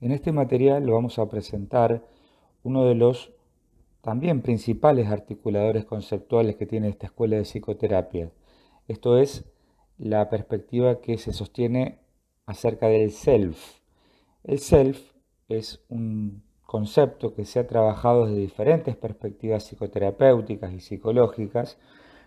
En 0.00 0.12
este 0.12 0.30
material 0.30 0.84
lo 0.84 0.94
vamos 0.94 1.18
a 1.18 1.28
presentar 1.28 2.04
uno 2.62 2.84
de 2.84 2.94
los 2.94 3.32
también 4.02 4.42
principales 4.42 5.08
articuladores 5.08 5.84
conceptuales 5.84 6.56
que 6.56 6.66
tiene 6.66 6.88
esta 6.88 7.06
escuela 7.06 7.36
de 7.36 7.42
psicoterapia. 7.42 8.30
Esto 8.88 9.16
es 9.16 9.44
la 9.98 10.28
perspectiva 10.28 11.00
que 11.00 11.16
se 11.18 11.32
sostiene 11.32 11.98
acerca 12.44 12.88
del 12.88 13.10
self. 13.10 13.80
El 14.44 14.58
self 14.58 15.00
es 15.48 15.82
un 15.88 16.42
concepto 16.66 17.34
que 17.34 17.44
se 17.44 17.58
ha 17.58 17.66
trabajado 17.66 18.26
desde 18.26 18.40
diferentes 18.40 18.96
perspectivas 18.96 19.64
psicoterapéuticas 19.64 20.72
y 20.72 20.80
psicológicas. 20.80 21.78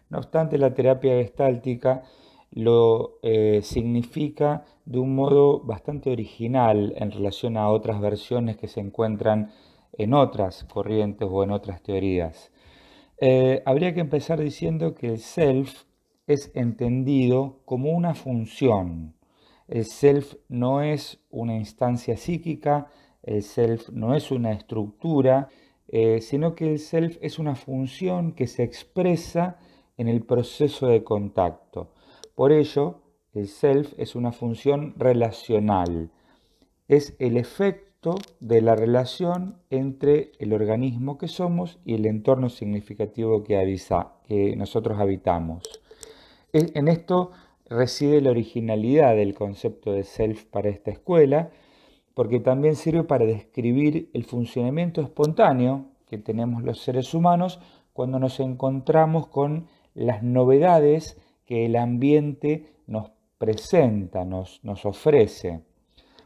No 0.09 0.17
obstante, 0.17 0.57
la 0.57 0.73
terapia 0.73 1.13
gestáltica 1.13 2.03
lo 2.51 3.19
eh, 3.21 3.61
significa 3.63 4.65
de 4.85 4.99
un 4.99 5.15
modo 5.15 5.59
bastante 5.59 6.11
original 6.11 6.93
en 6.97 7.11
relación 7.11 7.57
a 7.57 7.69
otras 7.69 8.01
versiones 8.01 8.57
que 8.57 8.67
se 8.67 8.79
encuentran 8.79 9.51
en 9.93 10.13
otras 10.13 10.63
corrientes 10.63 11.27
o 11.29 11.43
en 11.43 11.51
otras 11.51 11.81
teorías. 11.83 12.51
Eh, 13.21 13.61
habría 13.65 13.93
que 13.93 13.99
empezar 13.99 14.39
diciendo 14.39 14.95
que 14.95 15.07
el 15.07 15.19
self 15.19 15.83
es 16.25 16.51
entendido 16.55 17.59
como 17.65 17.91
una 17.91 18.15
función. 18.15 19.15
El 19.67 19.85
self 19.85 20.35
no 20.47 20.81
es 20.81 21.19
una 21.29 21.55
instancia 21.55 22.17
psíquica, 22.17 22.87
el 23.23 23.43
self 23.43 23.89
no 23.89 24.15
es 24.15 24.31
una 24.31 24.53
estructura, 24.53 25.49
eh, 25.87 26.21
sino 26.21 26.55
que 26.55 26.71
el 26.71 26.79
self 26.79 27.17
es 27.21 27.39
una 27.39 27.55
función 27.55 28.31
que 28.31 28.47
se 28.47 28.63
expresa 28.63 29.57
en 29.97 30.07
el 30.07 30.23
proceso 30.23 30.87
de 30.87 31.03
contacto. 31.03 31.91
Por 32.39 32.53
ello, 32.53 33.01
el 33.33 33.49
self 33.49 33.91
es 33.97 34.15
una 34.15 34.31
función 34.31 34.93
relacional. 34.95 36.09
Es 36.87 37.13
el 37.19 37.35
efecto 37.35 38.15
de 38.39 38.61
la 38.61 38.77
relación 38.77 39.57
entre 39.69 40.31
el 40.39 40.53
organismo 40.53 41.17
que 41.17 41.27
somos 41.27 41.79
y 41.83 41.95
el 41.95 42.05
entorno 42.05 42.47
significativo 42.47 43.43
que, 43.43 43.57
avisa, 43.57 44.13
que 44.25 44.55
nosotros 44.55 44.99
habitamos. 44.99 45.63
En 46.53 46.87
esto 46.87 47.31
reside 47.65 48.21
la 48.21 48.31
originalidad 48.31 49.17
del 49.17 49.33
concepto 49.33 49.91
de 49.91 50.05
self 50.05 50.45
para 50.45 50.69
esta 50.69 50.91
escuela, 50.91 51.51
porque 52.13 52.39
también 52.39 52.77
sirve 52.77 53.03
para 53.03 53.25
describir 53.25 54.09
el 54.13 54.23
funcionamiento 54.23 55.01
espontáneo 55.01 55.87
que 56.07 56.17
tenemos 56.17 56.63
los 56.63 56.79
seres 56.79 57.13
humanos 57.13 57.59
cuando 57.91 58.17
nos 58.17 58.39
encontramos 58.39 59.27
con 59.27 59.67
las 59.93 60.23
novedades 60.23 61.17
que 61.49 61.65
el 61.65 61.77
ambiente 61.77 62.75
nos 62.85 63.09
presenta, 63.39 64.23
nos, 64.23 64.63
nos 64.63 64.85
ofrece. 64.85 65.61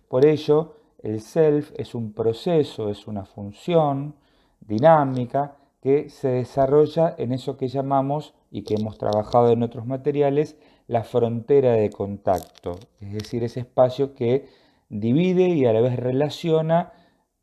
Por 0.09 0.25
ello, 0.25 0.75
el 1.01 1.21
self 1.21 1.71
es 1.77 1.95
un 1.95 2.11
proceso, 2.11 2.89
es 2.89 3.07
una 3.07 3.23
función 3.23 4.15
dinámica 4.59 5.55
que 5.81 6.09
se 6.09 6.27
desarrolla 6.27 7.15
en 7.17 7.31
eso 7.31 7.55
que 7.55 7.69
llamamos 7.69 8.33
y 8.51 8.63
que 8.63 8.73
hemos 8.73 8.97
trabajado 8.97 9.53
en 9.53 9.63
otros 9.63 9.85
materiales, 9.85 10.57
la 10.87 11.05
frontera 11.05 11.71
de 11.71 11.89
contacto, 11.89 12.77
es 12.99 13.13
decir, 13.13 13.45
ese 13.45 13.61
espacio 13.61 14.15
que 14.15 14.47
divide 14.89 15.47
y 15.47 15.63
a 15.63 15.71
la 15.71 15.79
vez 15.79 15.95
relaciona 15.95 16.91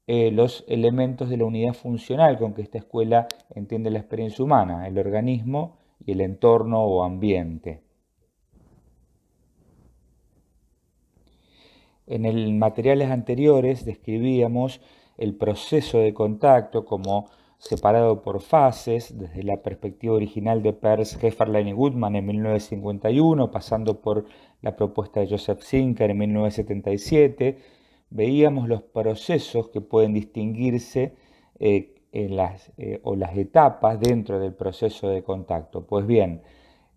eh, 0.06 0.30
los 0.32 0.66
elementos 0.68 1.30
de 1.30 1.38
la 1.38 1.46
unidad 1.46 1.72
funcional 1.72 2.36
con 2.36 2.52
que 2.52 2.60
esta 2.60 2.76
escuela 2.76 3.26
entiende 3.54 3.90
la 3.90 4.00
experiencia 4.00 4.44
humana, 4.44 4.86
el 4.86 4.98
organismo 4.98 5.79
y 6.04 6.12
el 6.12 6.20
entorno 6.20 6.82
o 6.84 7.04
ambiente. 7.04 7.82
En 12.06 12.24
el 12.24 12.54
materiales 12.54 13.10
anteriores 13.10 13.84
describíamos 13.84 14.80
el 15.16 15.36
proceso 15.36 15.98
de 15.98 16.12
contacto 16.12 16.84
como 16.84 17.28
separado 17.60 18.22
por 18.22 18.40
fases, 18.40 19.16
desde 19.18 19.42
la 19.42 19.58
perspectiva 19.58 20.14
original 20.14 20.62
de 20.62 20.72
Peirce, 20.72 21.24
Hefferlein 21.24 21.68
y 21.68 21.72
Goodman 21.72 22.16
en 22.16 22.26
1951, 22.26 23.50
pasando 23.50 24.00
por 24.00 24.24
la 24.62 24.74
propuesta 24.76 25.20
de 25.20 25.28
Joseph 25.28 25.62
Zinker 25.62 26.10
en 26.10 26.18
1977, 26.18 27.58
veíamos 28.08 28.66
los 28.66 28.82
procesos 28.82 29.68
que 29.68 29.82
pueden 29.82 30.14
distinguirse 30.14 31.14
eh, 31.58 31.99
las, 32.12 32.72
eh, 32.76 33.00
o 33.02 33.16
las 33.16 33.36
etapas 33.36 34.00
dentro 34.00 34.38
del 34.38 34.54
proceso 34.54 35.08
de 35.08 35.22
contacto. 35.22 35.86
Pues 35.86 36.06
bien, 36.06 36.42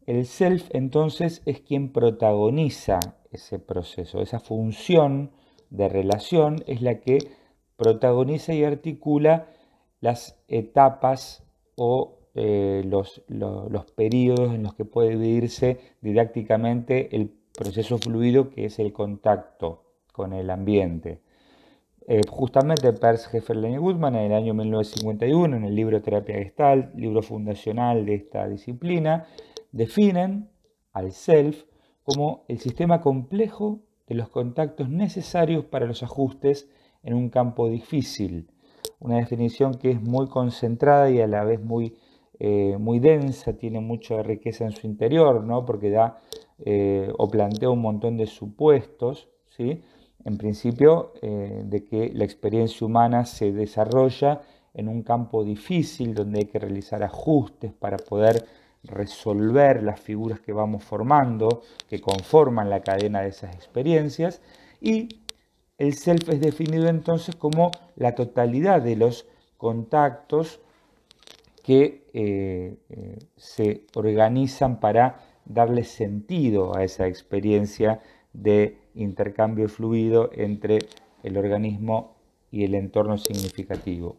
el 0.06 0.26
self 0.26 0.70
entonces 0.72 1.42
es 1.46 1.62
quien 1.62 1.92
protagoniza 1.92 3.00
ese 3.32 3.60
proceso, 3.60 4.22
esa 4.22 4.40
función 4.40 5.32
de 5.70 5.90
relación 5.90 6.64
es 6.68 6.82
la 6.82 7.00
que 7.00 7.20
protagoniza 7.78 8.54
y 8.54 8.64
articula 8.64 9.48
las 10.02 10.40
etapas 10.48 11.44
o 11.76 12.20
eh, 12.36 12.84
los, 12.86 13.24
los, 13.28 13.92
periodos 13.92 14.54
en 14.54 14.64
los 14.64 14.74
que 14.76 14.86
puede 14.86 15.16
vivirse 15.16 15.80
didácticamente 16.02 17.16
el 17.16 17.32
proceso 17.58 17.98
fluido 17.98 18.50
que 18.50 18.66
es 18.66 18.80
el 18.80 18.92
contacto 18.92 19.84
con 20.12 20.34
el 20.34 20.50
ambiente. 20.50 21.22
Eh, 22.06 22.22
justamente 22.30 22.92
Peirce, 22.92 23.38
Hefferlein 23.38 23.76
y 23.76 23.78
Goodman 23.78 24.16
en 24.16 24.32
el 24.32 24.34
año 24.34 24.54
1951, 24.54 25.56
en 25.56 25.64
el 25.64 25.74
libro 25.74 26.02
Terapia 26.02 26.36
Gestalt, 26.36 26.94
libro 26.96 27.22
fundacional 27.22 28.06
de 28.06 28.16
esta 28.16 28.48
disciplina, 28.50 29.26
definen 29.72 30.50
al 30.92 31.14
self 31.14 31.64
como 32.04 32.44
el 32.50 32.60
sistema 32.60 33.00
complejo 33.00 33.80
de 34.08 34.16
los 34.16 34.28
contactos 34.28 34.90
necesarios 34.90 35.64
para 35.64 35.86
los 35.86 36.04
ajustes 36.04 36.70
en 37.04 37.14
un 37.14 37.30
campo 37.30 37.70
difícil. 37.70 38.50
Una 39.00 39.18
definición 39.18 39.76
que 39.76 39.92
es 39.92 40.02
muy 40.02 40.28
concentrada 40.28 41.10
y 41.10 41.22
a 41.22 41.28
la 41.28 41.46
vez 41.46 41.62
muy, 41.62 41.96
eh, 42.38 42.76
muy 42.80 43.00
densa, 43.00 43.54
tiene 43.54 43.80
mucha 43.80 44.22
riqueza 44.24 44.66
en 44.66 44.72
su 44.72 44.88
interior, 44.88 45.42
¿no? 45.44 45.66
porque 45.66 45.90
da 45.90 46.18
eh, 46.66 47.12
o 47.18 47.30
plantea 47.30 47.70
un 47.70 47.82
montón 47.82 48.18
de 48.18 48.28
supuestos, 48.28 49.30
¿sí? 49.48 49.82
En 50.26 50.38
principio, 50.38 51.14
eh, 51.22 51.64
de 51.66 51.84
que 51.84 52.12
la 52.14 52.24
experiencia 52.24 52.86
humana 52.86 53.26
se 53.26 53.52
desarrolla 53.52 54.42
en 54.74 54.88
un 54.88 55.04
campo 55.04 55.44
difícil 55.44 56.14
donde 56.14 56.40
hay 56.40 56.46
que 56.46 56.60
realizar 56.60 57.04
ajustes 57.04 57.74
para 57.74 57.98
poder 57.98 58.46
resolver 58.84 59.84
las 59.84 60.00
figuras 60.00 60.40
que 60.40 60.52
vamos 60.52 60.84
formando, 60.84 61.62
que 61.90 62.02
conforman 62.02 62.70
la 62.70 62.82
cadena 62.82 63.22
de 63.22 63.30
esas 63.30 63.56
experiencias, 63.56 64.42
y 64.82 65.10
el 65.78 65.94
self 65.96 66.30
es 66.30 66.42
definido 66.42 66.88
entonces 66.88 67.36
como 67.36 67.72
la 67.96 68.16
totalidad 68.16 68.82
de 68.82 68.96
los 68.96 69.28
contactos 69.58 70.60
que 71.64 72.06
eh, 72.14 72.78
eh, 72.90 73.20
se 73.38 73.86
organizan 73.96 74.80
para 74.80 75.20
darle 75.46 75.84
sentido 75.84 76.76
a 76.76 76.84
esa 76.84 77.08
experiencia 77.08 78.02
de 78.34 78.78
intercambio 78.96 79.70
fluido 79.70 80.30
entre 80.34 80.80
el 81.24 81.38
organismo 81.38 82.16
y 82.52 82.66
el 82.66 82.76
entorno 82.76 83.18
significativo. 83.18 84.18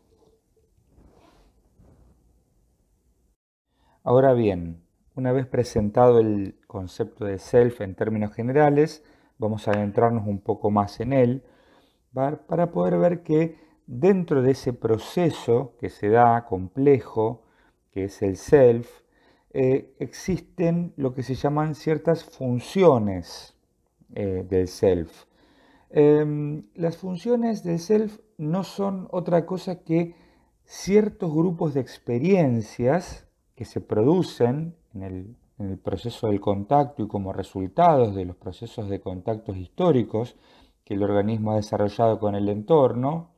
Ahora 4.02 4.32
bien, 4.32 4.82
una 5.14 5.32
vez 5.32 5.47
presentado 5.47 6.20
el 6.20 6.56
concepto 6.66 7.25
de 7.25 7.38
self 7.38 7.80
en 7.80 7.94
términos 7.94 8.34
generales, 8.34 9.04
vamos 9.38 9.66
a 9.66 9.72
adentrarnos 9.72 10.26
un 10.26 10.41
poco 10.41 10.70
más 10.70 11.00
en 11.00 11.12
él 11.12 11.42
para 12.12 12.70
poder 12.70 12.98
ver 12.98 13.22
que 13.22 13.56
dentro 13.86 14.42
de 14.42 14.52
ese 14.52 14.72
proceso 14.72 15.75
que 15.78 15.91
se 15.91 16.08
da 16.08 16.44
complejo, 16.46 17.42
que 17.92 18.04
es 18.04 18.22
el 18.22 18.36
self, 18.36 18.88
eh, 19.50 19.94
existen 19.98 20.92
lo 20.96 21.14
que 21.14 21.22
se 21.22 21.34
llaman 21.34 21.75
ciertas 21.75 22.25
funciones 22.25 23.53
eh, 24.14 24.47
del 24.48 24.69
self. 24.69 25.25
Em, 25.90 26.64
las 26.75 26.96
funciones 26.96 27.62
del 27.62 27.78
self 27.78 28.19
no 28.38 28.64
son 28.64 29.08
otra 29.11 29.44
cosa 29.44 29.82
que 29.82 30.14
ciertos 30.64 31.32
grupos 31.32 31.75
de 31.75 31.81
experiencias 31.81 33.26
que 33.55 33.64
se 33.64 33.81
producen 33.81 34.76
en 34.94 35.02
el, 35.58 35.78
proceso 35.78 36.28
del 36.28 36.40
contacto 36.40 37.05
y 37.05 37.08
como 37.08 37.32
resultados 37.32 38.14
de 38.14 38.25
los 38.25 38.37
procesos 38.37 38.88
de 38.88 39.00
contactos 39.00 39.56
históricos 39.56 40.37
que 40.84 40.94
el 40.94 41.02
organismo 41.02 41.52
ha 41.52 41.56
desarrollado 41.56 42.19
con 42.19 42.34
el 42.34 42.49
entorno, 42.49 43.31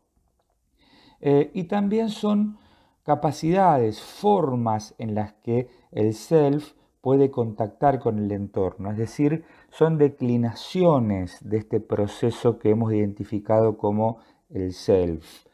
eh, 1.21 1.51
y 1.55 1.65
también 1.65 2.09
son 2.09 2.59
capacidades, 3.03 4.01
formas 4.01 4.95
en 4.99 5.15
las 5.15 5.35
que 5.35 5.69
el 5.93 6.15
self 6.15 6.73
puede 7.01 7.31
contactar 7.31 8.01
con 8.01 8.19
el 8.19 8.33
entorno, 8.33 8.91
es 8.91 8.99
decir, 8.99 9.45
son 9.77 9.99
declinaciones 9.99 11.39
de 11.47 11.59
este 11.59 11.81
proceso 11.81 12.59
que 12.59 12.71
hemos 12.71 12.95
identificado 12.95 13.77
como 13.77 14.19
el 14.49 14.73
self. 14.73 15.45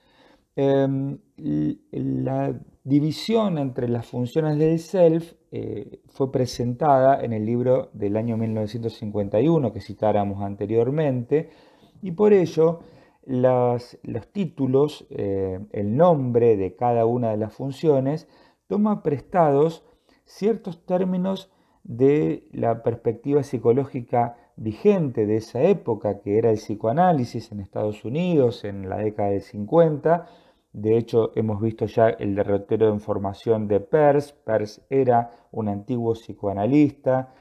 Em, 0.55 1.19
la 1.91 2.55
división 2.85 3.59
entre 3.59 3.89
las 3.89 4.07
funciones 4.07 4.59
del 4.59 4.79
self 4.79 5.33
eh, 5.51 6.03
fue 6.07 6.31
presentada 6.31 7.21
en 7.25 7.33
el 7.33 7.45
libro 7.45 7.91
del 7.95 8.17
año 8.17 8.37
1951 8.37 9.73
que 9.73 9.81
citáramos 9.81 10.41
anteriormente 10.43 11.51
y 12.01 12.13
por 12.13 12.33
ello 12.33 12.81
los 13.25 13.99
títulos, 14.33 15.05
eh, 15.11 15.59
el 15.73 15.97
nombre 15.97 16.57
de 16.57 16.77
cada 16.77 17.07
una 17.07 17.31
de 17.31 17.39
las 17.39 17.55
funciones, 17.55 18.29
toma 18.69 19.03
prestados 19.03 19.85
ciertos 20.25 20.87
términos 20.87 21.51
de 21.85 22.49
la 22.53 22.83
perspectiva 22.83 23.43
psicológica 23.43 24.37
vigente 24.57 25.27
de 25.27 25.37
esa 25.37 25.63
época, 25.63 26.21
que 26.21 26.39
era 26.39 26.51
el 26.51 26.57
psicoanálisis 26.57 27.51
en 27.53 27.61
Estados 27.61 28.05
Unidos 28.05 28.65
en 28.65 28.89
la 28.89 28.99
década 28.99 29.31
del 29.31 29.43
50. 29.43 30.27
De 30.73 30.97
hecho, 30.97 31.33
hemos 31.35 31.61
visto 31.61 31.87
ya 31.87 32.09
el 32.09 32.35
derrotero 32.35 32.87
de 32.87 32.95
información 32.95 33.69
de 33.69 33.81
Peirce. 33.81 34.35
Peirce 34.45 34.83
era 34.89 35.31
un 35.51 35.69
antiguo 35.69 36.15
psicoanalista. 36.15 37.35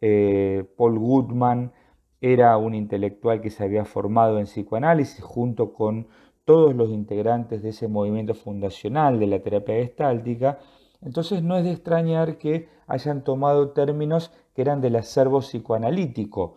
Eh, 0.00 0.64
Paul 0.76 0.98
Goodman 0.98 1.72
era 2.20 2.56
un 2.56 2.74
intelectual 2.74 3.40
que 3.40 3.50
se 3.50 3.62
había 3.64 3.84
formado 3.84 4.38
en 4.38 4.46
psicoanálisis 4.46 5.22
junto 5.22 5.72
con 5.72 6.08
todos 6.44 6.74
los 6.74 6.90
integrantes 6.90 7.62
de 7.62 7.70
ese 7.70 7.88
movimiento 7.88 8.34
fundacional 8.34 9.20
de 9.20 9.26
la 9.26 9.40
terapia 9.40 9.76
gestáltica. 9.76 10.58
Entonces 11.02 11.42
no 11.42 11.56
es 11.56 11.64
de 11.64 11.72
extrañar 11.72 12.38
que 12.38 12.68
hayan 12.86 13.24
tomado 13.24 13.70
términos 13.70 14.32
que 14.54 14.62
eran 14.62 14.80
del 14.80 14.96
acervo 14.96 15.40
psicoanalítico. 15.40 16.54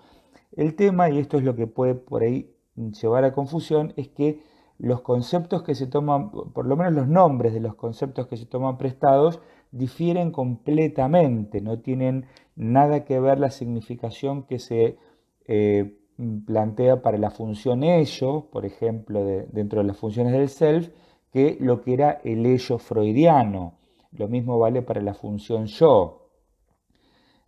El 0.56 0.75
tema, 0.75 1.09
y 1.09 1.19
esto 1.19 1.38
es 1.38 1.44
lo 1.44 1.56
que 1.56 1.68
puede 1.68 1.95
por 1.95 2.24
ahí 2.24 2.51
llevar 2.75 3.24
a 3.24 3.33
confusión, 3.33 3.94
es 3.97 4.07
que 4.09 4.42
los 4.77 5.01
conceptos 5.01 5.63
que 5.63 5.75
se 5.75 5.88
toman, 5.88 6.31
por 6.31 6.65
lo 6.65 6.75
menos 6.75 6.94
los 6.94 7.07
nombres 7.07 7.53
de 7.53 7.62
los 7.62 7.75
conceptos 7.75 8.27
que 8.27 8.38
se 8.38 8.45
toman 8.45 8.77
prestados, 8.77 9.39
difieren 9.71 10.31
completamente, 10.31 11.62
no 11.62 11.80
tienen 11.80 12.25
nada 12.56 13.06
que 13.06 13.19
ver 13.19 13.39
la 13.39 13.51
significación 13.51 14.44
que 14.44 14.59
se 14.59 14.97
eh, 15.47 15.97
plantea 16.45 17.01
para 17.01 17.18
la 17.18 17.30
función 17.30 17.83
ello, 17.83 18.47
por 18.51 18.65
ejemplo, 18.65 19.25
dentro 19.25 19.81
de 19.81 19.88
las 19.88 19.97
funciones 19.97 20.33
del 20.33 20.50
self, 20.50 20.89
que 21.31 21.57
lo 21.59 21.81
que 21.81 21.94
era 21.94 22.21
el 22.24 22.45
ello 22.45 22.77
freudiano. 22.77 23.74
Lo 24.18 24.28
mismo 24.28 24.58
vale 24.60 24.82
para 24.82 25.02
la 25.02 25.14
función 25.14 25.66
yo. 25.68 26.30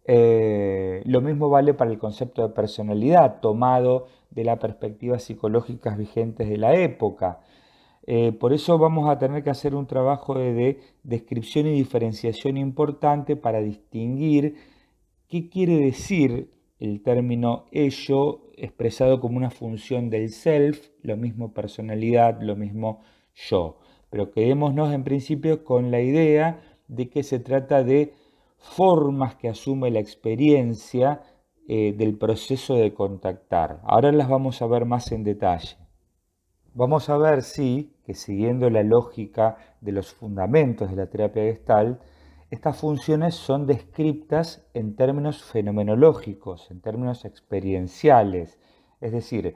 Eh, 0.06 1.02
lo 1.06 1.22
mismo 1.22 1.50
vale 1.50 1.74
para 1.74 1.92
el 1.92 1.98
concepto 1.98 2.42
de 2.42 2.54
personalidad, 2.54 3.42
tomado 3.42 4.08
de 4.31 4.46
las 4.46 4.58
perspectivas 4.60 5.24
psicológicas 5.24 5.98
vigentes 5.98 6.50
de 6.50 6.58
la 6.58 6.75
época. 6.75 7.42
Eh, 8.06 8.31
por 8.31 8.54
eso 8.54 8.78
vamos 8.78 9.10
a 9.10 9.18
tener 9.19 9.44
que 9.44 9.50
hacer 9.50 9.75
un 9.75 9.86
trabajo 9.86 10.36
de, 10.36 10.80
descripción 11.04 11.68
y 11.68 11.74
diferenciación 11.74 12.56
importante 12.56 13.36
para 13.36 13.60
distinguir 13.60 14.56
qué 15.28 15.50
quiere 15.50 15.75
decir 15.78 16.52
el 16.80 17.02
término 17.04 17.66
ello 17.72 18.44
expresado 18.56 19.19
como 19.19 19.38
una 19.38 19.52
función 19.52 20.10
del 20.10 20.30
self, 20.30 20.90
lo 21.02 21.18
mismo 21.18 21.54
personalidad, 21.54 22.42
lo 22.42 22.56
mismo 22.56 23.02
yo. 23.36 23.80
Pero 24.09 24.31
quedémonos 24.31 24.94
en 24.94 25.04
principio 25.04 25.63
con 25.63 25.92
la 25.92 26.01
idea 26.01 26.62
de 26.88 27.09
que 27.09 27.24
se 27.24 27.39
trata 27.39 27.83
de 27.83 28.13
formas 28.57 29.36
que 29.36 29.50
asume 29.50 29.92
la 29.92 30.00
experiencia 30.00 31.21
eh, 31.68 31.94
del 31.98 32.18
proceso 32.18 32.75
de 32.75 32.94
contactar. 32.94 33.81
Ahora 33.83 34.12
las 34.12 34.30
vamos 34.30 34.62
a 34.62 34.68
ver 34.68 34.86
más 34.86 35.12
en 35.12 35.24
detalle. 35.24 35.77
Vamos 36.74 37.09
a 37.09 37.18
ver, 37.18 37.42
sí, 37.42 37.98
que 38.06 38.13
siguiendo 38.13 38.69
la 38.69 38.83
lógica 38.83 39.57
de 39.81 39.92
los 39.92 40.13
fundamentos 40.13 40.89
de 40.89 40.95
la 40.95 41.09
terapia 41.09 41.44
gestal, 41.44 42.00
estas 42.50 42.77
funciones 42.77 43.36
son 43.36 43.68
descritas 43.68 44.65
en 44.74 44.95
términos 44.95 45.44
fenomenológicos, 45.44 46.71
en 46.71 46.80
términos 46.80 47.25
experienciales. 47.25 48.57
Es 49.01 49.12
decir, 49.12 49.56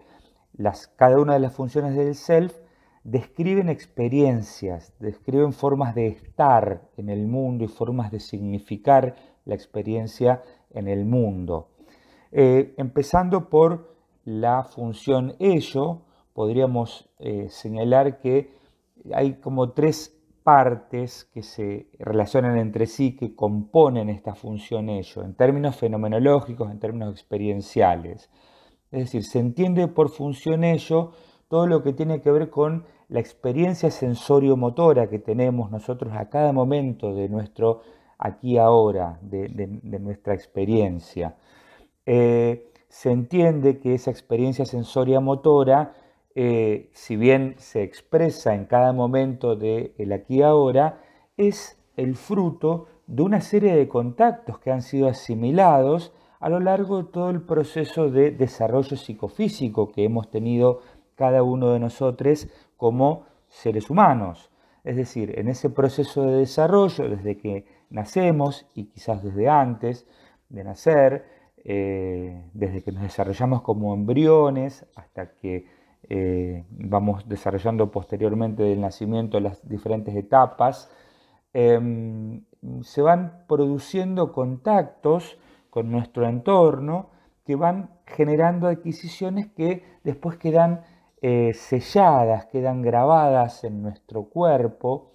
las, 0.51 0.88
cada 0.88 1.19
una 1.19 1.36
de 1.36 1.39
las 1.39 1.53
funciones 1.53 1.95
del 1.95 2.15
self 2.15 2.57
describen 3.03 3.69
experiencias, 3.69 4.94
describen 5.00 5.53
formas 5.53 5.95
de 5.95 6.07
estar 6.07 6.89
en 6.98 7.09
el 7.09 7.27
mundo 7.27 7.63
y 7.63 7.68
formas 7.68 8.12
de 8.12 8.19
significar 8.19 9.15
la 9.45 9.56
experiencia 9.56 10.42
en 10.69 10.88
el 10.88 11.06
mundo. 11.06 11.69
Eh, 12.31 12.74
empezando 12.77 13.50
por 13.50 13.95
la 14.24 14.63
función 14.63 15.36
ello, 15.39 16.01
podríamos 16.33 17.09
eh, 17.19 17.48
señalar 17.50 18.19
que 18.19 18.53
hay 19.13 19.33
como 19.33 19.71
tres 19.71 20.15
partes 20.44 21.25
que 21.25 21.44
se 21.44 21.88
relacionan 22.00 22.57
entre 22.57 22.86
sí, 22.86 23.15
que 23.15 23.36
componen 23.36 24.09
esta 24.09 24.36
función 24.36 24.89
ello, 24.89 25.24
en 25.24 25.36
términos 25.36 25.75
fenomenológicos, 25.75 26.71
en 26.71 26.80
términos 26.80 27.12
experienciales. 27.13 28.30
Es 28.92 29.06
decir, 29.06 29.24
se 29.24 29.39
entiende 29.39 29.88
por 29.88 30.09
función 30.09 30.63
ello 30.63 31.13
todo 31.51 31.68
lo 31.68 31.83
que 31.83 31.92
tiene 31.92 32.21
que 32.21 32.31
ver 32.31 32.50
con 32.50 32.86
la 33.09 33.19
experiencia 33.19 33.92
sensorio-motora 33.92 35.09
que 35.09 35.19
tenemos 35.19 35.69
nosotros 35.69 36.13
a 36.15 36.30
cada 36.30 36.53
momento 36.53 37.13
de 37.13 37.27
nuestro 37.27 37.81
aquí 38.18 38.57
ahora, 38.57 39.19
de, 39.21 39.68
nuestra 40.00 40.33
experiencia. 40.33 41.36
Eh, 42.06 42.71
se 42.88 43.12
entiende 43.12 43.80
que 43.80 43.95
esa 43.95 44.12
experiencia 44.12 44.63
sensoria-motora, 44.63 45.94
eh, 46.36 46.89
si 46.94 47.18
bien 47.18 47.56
se 47.57 47.83
expresa 47.83 48.56
en 48.56 48.63
cada 48.63 48.94
momento 48.94 49.57
del 49.57 50.13
aquí 50.13 50.42
ahora, 50.42 51.01
es 51.36 51.77
el 51.98 52.15
fruto 52.15 52.88
de 53.07 53.24
una 53.24 53.42
serie 53.42 53.75
de 53.75 53.89
contactos 53.89 54.57
que 54.59 54.71
han 54.71 54.81
sido 54.81 55.09
asimilados 55.09 56.13
a 56.39 56.48
lo 56.48 56.62
largo 56.62 57.03
de 57.03 57.12
todo 57.12 57.30
el 57.30 57.42
proceso 57.42 58.09
de 58.09 58.31
desarrollo 58.31 58.95
psicofísico 58.95 59.92
que 59.92 60.06
hemos 60.06 60.31
tenido 60.31 60.80
cada 61.21 61.44
uno 61.44 61.71
de 61.71 61.79
nosotros 61.79 62.47
como 62.77 63.27
seres 63.47 63.91
humanos. 63.91 64.50
Es 64.83 64.95
decir, 64.95 65.38
en 65.38 65.50
ese 65.50 65.69
proceso 65.69 66.23
de 66.23 66.38
desarrollo, 66.38 67.07
desde 67.07 67.38
que 67.38 67.68
nacemos 67.91 68.65
y 68.73 68.85
quizás 68.85 69.21
desde 69.21 69.47
antes 69.47 70.07
de 70.50 70.63
nacer, 70.63 71.25
eh, 71.63 72.50
desde 72.56 72.81
que 72.81 72.91
nos 72.91 73.03
desarrollamos 73.03 73.62
como 73.62 73.94
embriones 73.94 74.88
hasta 74.95 75.35
que 75.35 75.68
eh, 76.09 76.65
vamos 76.71 77.29
desarrollando 77.29 77.91
posteriormente 77.91 78.63
del 78.63 78.81
nacimiento 78.81 79.39
las 79.39 79.62
diferentes 79.69 80.15
etapas, 80.15 80.89
em, 81.53 82.41
se 82.81 83.03
van 83.03 83.45
produciendo 83.47 84.31
contactos 84.33 85.38
con 85.69 85.91
nuestro 85.91 86.27
entorno 86.27 87.12
que 87.45 87.56
van 87.56 87.91
generando 88.07 88.67
adquisiciones 88.67 89.45
que 89.51 89.83
después 90.03 90.38
quedan 90.38 90.81
eh, 91.24 91.54
selladas, 91.54 92.48
quedan 92.48 92.82
grabadas 92.82 93.63
en 93.63 93.84
nuestro 93.84 94.24
cuerpo 94.24 95.12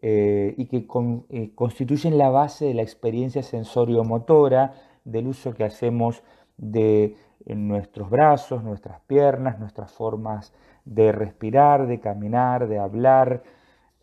eh, 0.00 0.54
y 0.56 0.66
que 0.66 0.86
eh, 1.30 1.50
constituyen 1.56 2.18
la 2.18 2.28
base 2.30 2.66
de 2.66 2.74
la 2.74 2.82
experiencia 2.82 3.42
sensorio-motora, 3.42 4.74
del 5.04 5.26
uso 5.26 5.52
que 5.52 5.64
hacemos 5.64 6.22
de 6.56 7.16
nuestros 7.46 8.10
brazos, 8.10 8.62
nuestras 8.62 9.00
piernas, 9.08 9.58
nuestras 9.58 9.90
formas 9.90 10.52
de 10.84 11.10
respirar, 11.10 11.88
de 11.88 11.98
caminar, 11.98 12.68
de 12.68 12.78
hablar, 12.78 13.42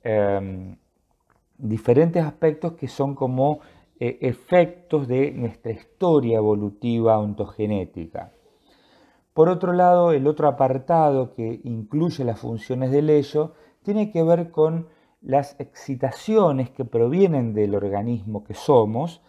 em, 0.03 0.75
diferentes 1.57 2.25
aspectos 2.25 2.73
que 2.73 2.89
son 2.89 3.15
como 3.15 3.59
efectos 3.99 5.07
de 5.07 5.31
nuestra 5.31 5.71
historia 5.71 6.37
evolutiva 6.37 7.17
ontogenética. 7.19 8.31
Por 9.37 9.49
otro 9.49 9.71
lado, 9.71 10.13
el 10.13 10.25
otro 10.25 10.47
apartado 10.47 11.35
que 11.35 11.61
incluye 11.63 12.23
las 12.23 12.39
funciones 12.39 12.89
del 12.89 13.11
ello 13.11 13.53
tiene 13.83 14.09
que 14.09 14.23
ver 14.23 14.49
con 14.49 14.87
las 15.21 15.55
excitaciones 15.59 16.71
que 16.71 16.85
provienen 16.85 17.53
del 17.53 17.75
organismo 17.75 18.43
que 18.43 18.55
somos, 18.55 19.21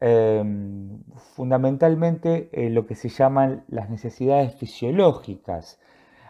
em, 0.00 1.04
fundamentalmente 1.36 2.50
eh, 2.50 2.68
lo 2.68 2.84
que 2.88 2.96
se 2.96 3.08
llaman 3.10 3.64
las 3.68 3.90
necesidades 3.90 4.56
fisiológicas. 4.56 5.78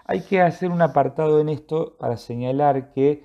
Hay 0.04 0.20
que 0.20 0.42
hacer 0.42 0.70
un 0.70 0.82
apartado 0.82 1.40
en 1.40 1.48
esto 1.48 1.96
para 1.98 2.18
señalar 2.18 2.92
que 2.92 3.24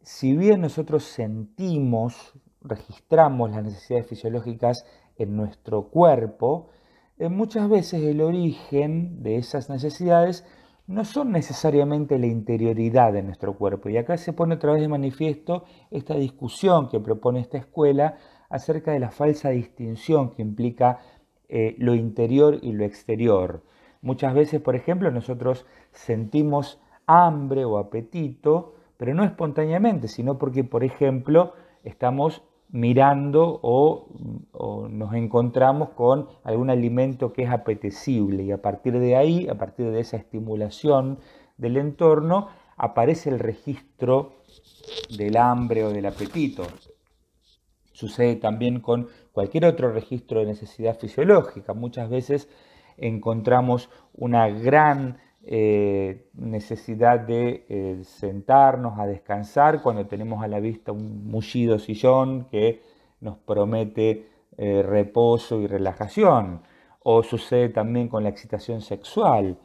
si 0.00 0.36
bien 0.36 0.60
nosotros 0.60 1.02
sentimos, 1.02 2.34
registramos 2.60 3.50
las 3.50 3.64
necesidades 3.64 4.06
fisiológicas 4.06 4.86
en 5.16 5.36
nuestro 5.36 5.88
cuerpo, 5.88 6.68
muchas 7.28 7.68
veces 7.68 8.02
el 8.02 8.20
origen 8.22 9.22
de 9.22 9.36
esas 9.36 9.68
necesidades 9.68 10.44
no 10.86 11.04
son 11.04 11.30
necesariamente 11.30 12.18
la 12.18 12.26
interioridad 12.26 13.12
de 13.12 13.22
nuestro 13.22 13.54
cuerpo. 13.54 13.88
Y 13.88 13.96
acá 13.96 14.16
se 14.16 14.32
pone 14.32 14.56
otra 14.56 14.72
vez 14.72 14.80
de 14.80 14.88
manifiesto 14.88 15.64
esta 15.90 16.14
discusión 16.14 16.88
que 16.88 16.98
propone 16.98 17.40
esta 17.40 17.58
escuela 17.58 18.16
acerca 18.48 18.90
de 18.90 18.98
la 18.98 19.10
falsa 19.10 19.50
distinción 19.50 20.30
que 20.30 20.42
implica 20.42 20.98
eh, 21.48 21.76
lo 21.78 21.94
interior 21.94 22.58
y 22.60 22.72
lo 22.72 22.84
exterior. 22.84 23.62
Muchas 24.02 24.34
veces, 24.34 24.60
por 24.60 24.74
ejemplo, 24.74 25.10
nosotros 25.10 25.66
sentimos 25.92 26.80
hambre 27.06 27.64
o 27.64 27.78
apetito, 27.78 28.74
pero 28.96 29.14
no 29.14 29.24
espontáneamente, 29.24 30.08
sino 30.08 30.38
porque, 30.38 30.64
por 30.64 30.84
ejemplo, 30.84 31.54
estamos 31.84 32.42
mirando 32.72 33.58
o, 33.62 34.06
nos 34.90 35.14
encontramos 35.14 35.90
con 35.90 36.28
algún 36.44 36.70
alimento 36.70 37.32
que 37.32 37.42
es 37.42 37.50
apetecible 37.50 38.44
y 38.44 38.52
a 38.52 38.62
partir 38.62 38.98
de 38.98 39.16
ahí, 39.16 39.48
a 39.48 39.56
partir 39.56 39.90
de 39.90 40.00
esa 40.00 40.16
estimulación 40.16 41.18
del 41.56 41.76
entorno, 41.76 42.48
aparece 42.76 43.30
el 43.30 43.38
registro 43.38 44.34
del 45.16 45.36
hambre 45.36 45.84
o 45.84 45.90
del 45.90 46.06
apetito. 46.06 46.62
Sucede 47.92 48.36
también 48.36 48.80
con 48.80 49.08
cualquier 49.32 49.66
otro 49.66 49.92
registro 49.92 50.40
de 50.40 50.46
necesidad 50.46 50.98
fisiológica. 50.98 51.74
Muchas 51.74 52.08
veces 52.08 52.48
encontramos 52.96 53.90
una 54.14 54.48
gran 54.48 55.18
eh, 55.42 56.28
necesidad 56.34 57.20
de 57.20 57.64
eh, 57.68 58.00
sentarnos 58.04 58.98
a 58.98 59.06
descansar 59.06 59.80
cuando 59.82 60.06
tenemos 60.06 60.44
a 60.44 60.48
la 60.48 60.60
vista 60.60 60.92
un 60.92 61.26
mullido 61.26 61.78
sillón 61.78 62.44
que 62.50 62.82
nos 63.20 63.38
promete 63.38 64.28
eh, 64.58 64.82
reposo 64.82 65.60
y 65.60 65.66
relajación. 65.66 66.62
O 67.02 67.22
sucede 67.22 67.70
también 67.70 68.08
con 68.08 68.22
la 68.24 68.28
excitación 68.28 68.82
sexual. 68.82 69.58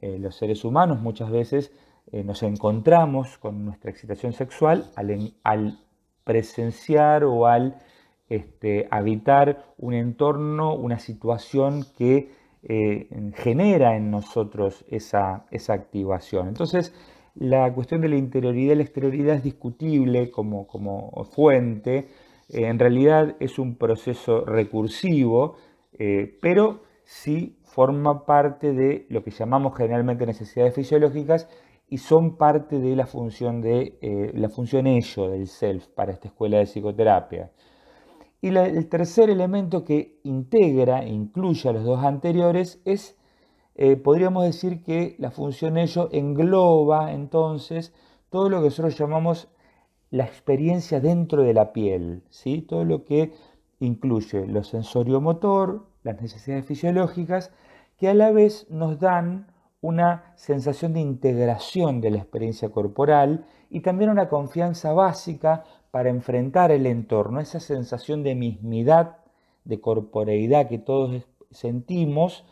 los 0.00 0.34
seres 0.36 0.64
humanos 0.64 1.00
muchas 1.00 1.30
veces 1.30 1.72
nos 2.12 2.42
encontramos 2.42 3.38
con 3.38 3.64
nuestra 3.64 3.90
excitación 3.90 4.32
sexual 4.32 4.90
al, 4.96 5.32
al 5.44 5.78
presenciar 6.24 7.24
o 7.24 7.46
al 7.46 7.76
este, 8.28 8.88
habitar 8.90 9.74
un 9.78 9.94
entorno, 9.94 10.74
una 10.74 10.98
situación 10.98 11.84
que 11.96 12.30
eh, 12.64 13.08
genera 13.34 13.96
en 13.96 14.12
nosotros 14.12 14.84
esa, 14.88 15.46
activación. 15.68 16.46
Entonces, 16.46 16.94
la 17.34 17.72
cuestión 17.74 18.00
de 18.02 18.08
la 18.08 18.16
interioridad 18.16 18.74
y 18.74 18.76
la 18.76 18.82
exterioridad 18.82 19.34
es 19.34 19.42
discutible 19.42 20.30
como, 20.30 20.66
fuente, 21.32 22.08
eh, 22.48 22.66
en 22.66 22.78
realidad 22.78 23.34
es 23.40 23.58
un 23.58 23.74
proceso 23.76 24.44
recursivo, 24.44 25.56
eh, 25.98 26.38
pero 26.40 26.82
sí 27.04 27.58
forma 27.64 28.26
parte 28.26 28.72
de 28.72 29.06
lo 29.08 29.24
que 29.24 29.32
llamamos 29.32 29.76
generalmente 29.76 30.24
necesidades 30.24 30.74
fisiológicas 30.74 31.48
y 31.88 31.98
son 31.98 32.36
parte 32.36 32.78
de 32.78 32.94
la 32.94 33.06
función 33.06 33.60
de 33.60 34.30
la 34.34 34.48
función 34.48 34.84
del 34.84 35.46
self 35.46 35.88
para 35.88 36.12
esta 36.12 36.28
escuela 36.28 36.58
de 36.58 36.66
psicoterapia. 36.66 37.50
Y 38.42 38.48
el 38.48 38.88
tercer 38.88 39.30
elemento 39.30 39.84
que 39.84 40.18
integra 40.24 41.04
e 41.04 41.10
incluye 41.10 41.68
a 41.68 41.72
los 41.72 41.84
dos 41.84 42.04
anteriores 42.04 42.82
es, 42.84 43.16
eh, 43.76 43.96
podríamos 43.96 44.44
decir 44.44 44.82
que 44.82 45.14
la 45.20 45.30
función 45.30 45.78
ello 45.78 46.08
engloba 46.10 47.12
entonces 47.12 47.94
todo 48.30 48.48
lo 48.48 48.58
que 48.58 48.64
nosotros 48.64 48.98
llamamos 48.98 49.48
la 50.10 50.24
experiencia 50.24 50.98
dentro 50.98 51.44
de 51.44 51.54
la 51.54 51.72
piel, 51.72 52.24
¿sí? 52.30 52.62
todo 52.62 52.84
lo 52.84 53.04
que 53.04 53.32
incluye 53.78 54.44
lo 54.48 54.64
sensorio-motor, 54.64 55.86
las 56.02 56.20
necesidades 56.20 56.66
fisiológicas, 56.66 57.52
que 57.96 58.08
a 58.08 58.14
la 58.14 58.32
vez 58.32 58.66
nos 58.70 58.98
dan 58.98 59.52
una 59.80 60.32
sensación 60.34 60.94
de 60.94 61.00
integración 61.00 62.00
de 62.00 62.10
la 62.10 62.18
experiencia 62.18 62.70
corporal 62.70 63.46
y 63.70 63.80
también 63.80 64.10
una 64.10 64.28
confianza 64.28 64.92
básica 64.92 65.62
para 65.92 66.08
enfrentar 66.08 66.72
el 66.72 66.86
entorno, 66.86 67.38
esa 67.38 67.60
sensación 67.60 68.24
de 68.24 68.34
mismidad, 68.34 69.18
de 69.64 69.80
corporeidad 69.80 70.66
que 70.66 70.78
todos 70.78 71.22
sentimos, 71.50 72.44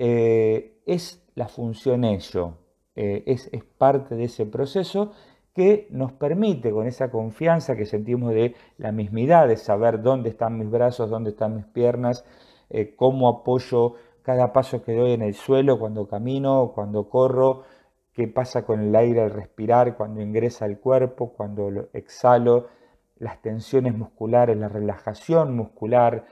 eh, 0.00 0.82
es 0.84 1.22
la 1.36 1.46
función 1.46 2.02
ello, 2.02 2.58
eh, 2.96 3.22
es, 3.26 3.48
parte 3.78 4.16
de 4.16 4.24
ese 4.24 4.46
proceso 4.46 5.12
que 5.54 5.86
nos 5.90 6.12
permite, 6.12 6.72
con 6.72 6.88
esa 6.88 7.08
confianza 7.10 7.76
que 7.76 7.86
sentimos 7.86 8.34
de 8.34 8.56
la 8.78 8.90
mismidad, 8.90 9.46
de 9.46 9.56
saber 9.56 10.02
dónde 10.02 10.30
están 10.30 10.58
mis 10.58 10.68
brazos, 10.68 11.08
dónde 11.08 11.30
están 11.30 11.54
mis 11.54 11.66
piernas, 11.66 12.24
eh, 12.68 12.96
cómo 12.96 13.28
apoyo 13.28 13.94
cada 14.22 14.52
paso 14.52 14.82
que 14.82 14.92
doy 14.92 15.12
en 15.12 15.22
el 15.22 15.34
suelo 15.34 15.78
cuando 15.78 16.08
camino, 16.08 16.72
cuando 16.74 17.08
corro, 17.08 17.62
qué 18.12 18.28
pasa 18.28 18.64
con 18.64 18.80
el 18.80 18.94
aire 18.94 19.22
al 19.22 19.30
respirar, 19.30 19.96
cuando 19.96 20.20
ingresa 20.20 20.64
al 20.64 20.78
cuerpo, 20.78 21.32
cuando 21.32 21.70
lo 21.70 21.88
exhalo, 21.92 22.68
las 23.18 23.40
tensiones 23.40 23.96
musculares, 23.96 24.56
la 24.56 24.68
relajación 24.68 25.56
muscular, 25.56 26.24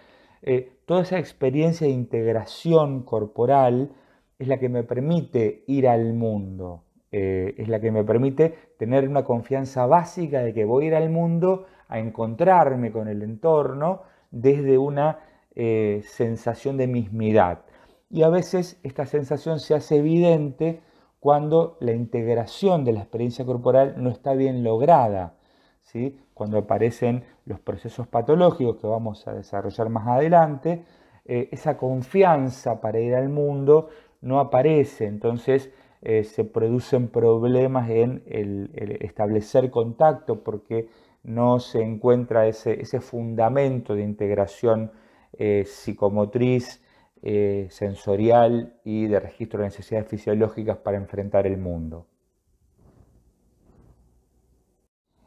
eh, 0.43 0.73
toda 0.87 1.03
esa 1.03 1.19
experiencia 1.19 1.87
de 1.87 1.93
integración 1.93 3.03
corporal 3.03 3.93
es 4.39 4.49
la 4.49 4.59
que 4.59 4.69
me 4.69 4.83
permite 4.83 5.65
ir 5.67 5.87
al 5.87 6.15
mundo, 6.15 6.85
eh, 7.13 7.55
es 7.59 7.69
la 7.69 7.81
que 7.81 7.93
me 7.93 8.05
permite 8.05 8.55
tener 8.79 9.09
una 9.09 9.25
confianza 9.25 9.87
básica 9.87 10.41
de 10.41 10.53
que 10.55 10.65
voy 10.65 10.85
a 10.85 10.89
ir 10.89 10.95
al 10.95 11.11
mundo 11.11 11.67
a 11.89 11.99
encontrarme 11.99 12.91
con 12.91 13.09
el 13.09 13.23
entorno 13.23 14.03
desde 14.31 14.79
una 14.79 15.19
eh, 15.55 16.03
sensación 16.05 16.77
de 16.77 16.87
mismidad. 16.87 17.65
Y 18.09 18.23
a 18.23 18.29
veces 18.29 18.81
esta 18.83 19.07
sensación 19.07 19.61
se 19.61 19.75
hace 19.75 19.97
evidente 19.97 20.81
cuando 21.21 21.77
la 21.81 21.93
integración 21.93 22.85
de 22.85 22.95
la 22.95 23.01
experiencia 23.01 23.45
corporal 23.45 23.95
no 23.99 24.09
está 24.09 24.33
bien 24.33 24.65
lograda, 24.65 25.35
¿sí? 25.83 26.19
cuando 26.33 26.59
aparecen 26.59 27.25
los 27.45 27.61
procesos 27.61 28.07
patológicos 28.09 28.79
que 28.79 28.87
vamos 28.87 29.29
a 29.29 29.35
desarrollar 29.35 29.91
más 29.91 30.09
adelante, 30.09 30.83
eh, 31.27 31.51
esa 31.53 31.77
confianza 31.77 32.81
para 32.81 32.99
ir 33.01 33.15
al 33.15 33.29
mundo 33.29 33.91
no 34.23 34.41
aparece, 34.41 35.07
entonces 35.07 35.71
eh, 36.01 36.25
se 36.25 36.45
producen 36.45 37.09
problemas 37.09 37.91
en 37.91 38.23
el, 38.27 38.71
establecer 39.03 39.71
contacto 39.71 40.43
porque 40.43 40.89
no 41.23 41.61
se 41.61 41.83
encuentra 41.83 42.47
ese, 42.47 42.81
ese 42.81 43.03
fundamento 43.03 43.95
de 43.95 44.03
integración 44.03 44.93
eh, 45.35 45.65
psicomotriz 45.67 46.83
eh, 47.23 47.69
sensorial 47.71 48.75
y 48.85 49.07
de 49.07 49.21
registro 49.21 49.61
de 49.61 49.67
necesidades 49.67 50.09
fisiológicas 50.09 50.79
para 50.79 50.97
enfrentar 50.97 51.47
el 51.47 51.59
mundo. 51.59 52.07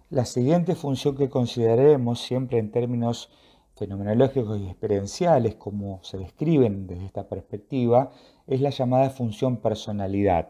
La 0.09 0.25
siguiente 0.25 0.75
función 0.75 1.15
que 1.15 1.29
consideraremos 1.29 2.21
siempre 2.21 2.59
en 2.59 2.71
términos 2.71 3.31
fenomenológicos 3.75 4.59
y 4.59 4.67
experienciales, 4.67 5.55
como 5.55 6.00
se 6.03 6.17
describen 6.17 6.85
desde 6.88 7.05
esta 7.05 7.27
perspectiva, 7.27 8.12
es 8.45 8.62
la 8.62 8.69
llamada 8.69 9.09
función 9.09 9.57
personalidad. 9.57 10.50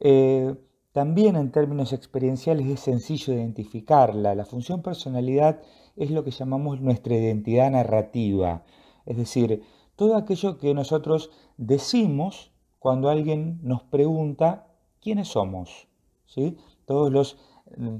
Eh, 0.00 0.54
también 0.92 1.36
en 1.36 1.50
términos 1.50 1.92
experienciales 1.92 2.66
es 2.66 2.80
sencillo 2.80 3.32
identificarla. 3.32 4.34
La 4.34 4.44
función 4.44 4.82
personalidad 4.82 5.60
es 5.96 6.10
lo 6.10 6.24
que 6.24 6.30
llamamos 6.30 6.80
nuestra 6.80 7.16
identidad 7.16 7.70
narrativa, 7.70 8.64
es 9.06 9.16
decir, 9.16 9.62
todo 9.98 10.14
aquello 10.14 10.58
que 10.58 10.74
nosotros 10.74 11.32
decimos 11.56 12.52
cuando 12.78 13.10
alguien 13.10 13.58
nos 13.64 13.82
pregunta 13.82 14.68
quiénes 15.00 15.26
somos. 15.26 15.88
¿sí? 16.24 16.56
Todos 16.86 17.10
los 17.12 17.36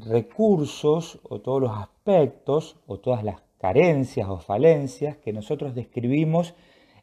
recursos 0.07 1.19
o 1.25 1.40
todos 1.40 1.61
los 1.61 1.73
aspectos 1.73 2.76
o 2.87 3.00
todas 3.00 3.25
las 3.25 3.43
carencias 3.59 4.28
o 4.28 4.38
falencias 4.38 5.17
que 5.17 5.33
nosotros 5.33 5.75
describimos 5.75 6.55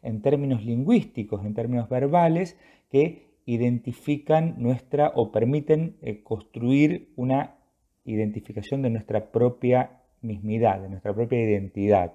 en 0.02 0.22
términos 0.22 0.64
lingüísticos, 0.64 1.44
en 1.44 1.56
términos 1.56 1.90
verbales, 1.90 2.58
que 2.90 3.36
identifican 3.46 4.56
nuestra 4.60 5.12
o 5.14 5.30
permiten 5.30 5.98
eh, 6.04 6.24
construir 6.24 7.12
una 7.18 7.58
identificación 8.06 8.82
de 8.82 8.92
nuestra 8.92 9.34
propia 9.34 10.04
mismidad, 10.22 10.80
de 10.80 10.88
nuestra 10.88 11.14
propia 11.14 11.42
identidad. 11.42 12.14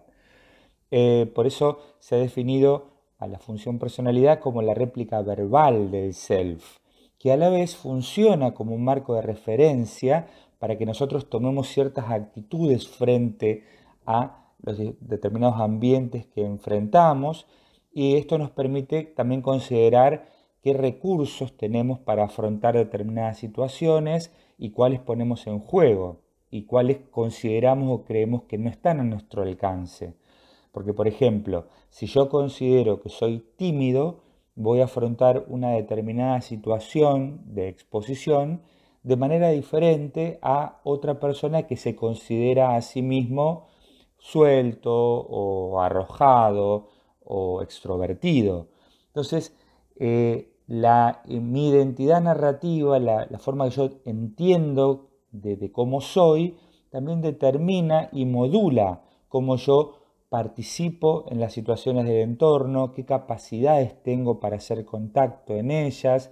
Eh, 0.91 1.31
por 1.35 1.47
eso 1.47 1.79
se 1.99 2.17
ha 2.17 2.19
definido 2.19 2.91
a 3.19 3.27
la 3.27 3.39
función 3.39 3.79
personalidad 3.79 4.41
como 4.41 4.63
la 4.63 4.75
réplica 4.75 5.23
verbal 5.23 5.91
del 5.91 6.15
self, 6.15 6.79
que 7.19 7.33
a 7.33 7.37
la 7.37 7.51
vez 7.51 7.77
funciona 7.77 8.55
como 8.55 8.75
un 8.75 8.85
marco 8.85 9.15
de 9.15 9.23
referencia 9.23 10.27
para 10.59 10.77
que 10.77 10.87
nosotros 10.87 11.29
tomemos 11.29 11.69
ciertas 11.69 12.11
actitudes 12.11 12.89
frente 12.89 13.65
a 14.07 14.53
los 14.63 14.79
determinados 15.01 15.61
ambientes 15.61 16.27
que 16.27 16.45
enfrentamos 16.45 17.47
y 17.93 18.17
esto 18.17 18.39
nos 18.39 18.51
permite 18.51 19.05
también 19.05 19.43
considerar 19.43 20.27
qué 20.63 20.75
recursos 20.75 21.57
tenemos 21.57 21.99
para 21.99 22.25
afrontar 22.25 22.77
determinadas 22.77 23.39
situaciones 23.39 24.33
y 24.59 24.71
cuáles 24.71 25.01
ponemos 25.01 25.47
en 25.47 25.59
juego 25.61 26.21
y 26.51 26.65
cuáles 26.65 26.99
consideramos 27.11 27.89
o 27.91 28.05
creemos 28.05 28.43
que 28.43 28.59
no 28.59 28.69
están 28.69 29.01
a 29.01 29.05
nuestro 29.05 29.43
alcance. 29.43 30.15
Porque, 30.73 30.93
por 30.93 31.09
ejemplo, 31.09 31.67
si 31.89 32.07
yo 32.07 32.29
considero 32.29 33.01
que 33.01 33.09
soy 33.09 33.45
tímido, 33.57 34.21
voy 34.55 34.81
a 34.81 34.85
afrontar 34.85 35.45
una 35.49 35.71
determinada 35.71 36.41
situación 36.41 37.41
de 37.47 37.69
exposición 37.69 38.63
de 39.03 39.17
manera 39.17 39.49
diferente 39.51 40.39
a 40.43 40.81
otra 40.85 41.19
persona 41.19 41.63
que 41.67 41.77
se 41.77 41.97
considera 41.97 42.77
a 42.77 42.83
sí 42.83 43.03
mismo 43.03 43.69
suelto 44.19 44.93
o 44.95 45.81
arrojado 45.81 46.89
o 47.25 47.63
extrovertido. 47.63 48.69
Entonces, 49.07 49.57
eh, 49.99 50.53
la, 50.67 51.23
mi 51.27 51.69
identidad 51.69 52.21
narrativa, 52.21 52.99
la, 52.99 53.27
forma 53.39 53.69
que 53.69 53.77
yo 53.77 53.91
entiendo 54.05 55.09
de, 55.33 55.57
de 55.57 55.73
cómo 55.73 56.01
soy, 56.01 56.57
también 56.91 57.23
determina 57.23 58.09
y 58.13 58.27
modula 58.27 59.03
cómo 59.29 59.57
yo 59.57 60.00
participo 60.31 61.27
en 61.29 61.41
las 61.41 61.53
situaciones 61.53 62.07
del 62.07 62.23
entorno, 62.23 62.93
qué 62.93 63.05
capacidades 63.05 64.03
tengo 64.03 64.41
para 64.41 64.57
hacer 64.57 64.85
contacto 64.87 65.55
en 65.57 65.71
ellas, 65.71 66.31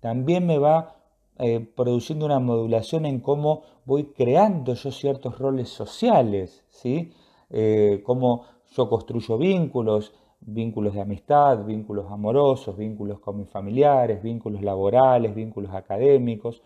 también 0.00 0.46
me 0.46 0.58
va 0.58 0.96
eh, 1.38 1.60
produciendo 1.60 2.26
una 2.26 2.40
modulación 2.40 3.06
en 3.06 3.20
cómo 3.20 3.62
voy 3.84 4.12
creando 4.12 4.74
yo 4.74 4.90
ciertos 4.92 5.38
roles 5.38 5.70
sociales, 5.70 6.64
¿sí? 6.68 7.12
Eh, 7.48 8.02
cómo 8.04 8.44
yo 8.76 8.88
construyo 8.90 9.38
vínculos, 9.38 10.12
vínculos 10.40 10.94
de 10.94 11.00
amistad, 11.00 11.64
vínculos 11.64 12.10
amorosos, 12.10 12.76
vínculos 12.76 13.18
con 13.18 13.38
mis 13.38 13.48
familiares, 13.48 14.22
vínculos 14.22 14.62
laborales, 14.62 15.34
vínculos 15.34 15.72
académicos. 15.72 16.62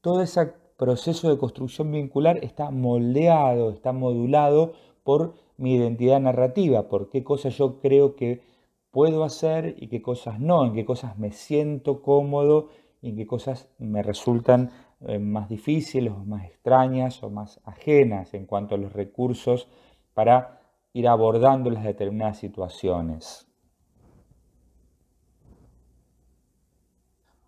Todo 0.00 0.22
ese 0.22 0.54
proceso 0.78 1.28
de 1.28 1.36
construcción 1.36 1.92
vincular 1.92 2.38
está 2.42 2.70
moldeado, 2.70 3.70
está 3.70 3.92
modulado 3.92 4.72
por 5.04 5.34
mi 5.56 5.74
identidad 5.74 6.20
narrativa, 6.20 6.88
por 6.88 7.10
qué 7.10 7.22
cosas 7.24 7.56
yo 7.56 7.80
creo 7.80 8.16
que 8.16 8.42
puedo 8.90 9.24
hacer 9.24 9.76
y 9.78 9.88
qué 9.88 10.02
cosas 10.02 10.40
no, 10.40 10.64
en 10.66 10.72
qué 10.72 10.84
cosas 10.84 11.18
me 11.18 11.32
siento 11.32 12.02
cómodo 12.02 12.68
y 13.02 13.10
en 13.10 13.16
qué 13.16 13.26
cosas 13.26 13.68
me 13.78 14.02
resultan 14.02 14.70
eh, 15.00 15.18
más 15.18 15.48
difíciles 15.48 16.12
o 16.12 16.24
más 16.24 16.44
extrañas 16.44 17.22
o 17.22 17.30
más 17.30 17.60
ajenas 17.64 18.34
en 18.34 18.46
cuanto 18.46 18.74
a 18.74 18.78
los 18.78 18.92
recursos 18.92 19.68
para 20.14 20.60
ir 20.92 21.08
abordando 21.08 21.70
las 21.70 21.84
determinadas 21.84 22.38
situaciones. 22.38 23.46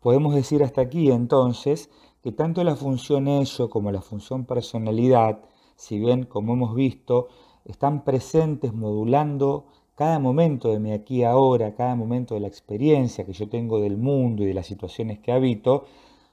Podemos 0.01 0.35
decir 0.35 0.63
hasta 0.65 0.81
aquí 0.81 1.11
entonces 1.11 1.91
que 2.23 2.33
tanto 2.33 2.65
la 2.65 2.77
función 2.77 3.29
ello 3.29 3.69
como 3.69 3.93
la 3.93 4.01
función 4.01 4.47
personalidad, 4.47 5.41
si 5.77 5.99
bien 5.99 6.25
como 6.25 6.55
hemos 6.55 6.75
visto, 6.75 7.29
están 7.65 8.05
presentes 8.05 8.73
modulando 8.73 9.67
cada 9.95 10.19
momento 10.19 10.71
de 10.71 10.81
mi 10.81 10.93
aquí 10.93 11.23
ahora, 11.23 11.75
cada 11.75 11.95
momento 11.95 12.35
de 12.35 12.41
la 12.41 12.49
experiencia 12.49 13.25
que 13.25 13.33
yo 13.33 13.49
tengo 13.49 13.81
del 13.81 13.97
mundo 13.97 14.43
y 14.43 14.47
de 14.47 14.55
las 14.55 14.67
situaciones 14.67 15.19
que 15.19 15.33
habito, 15.33 15.85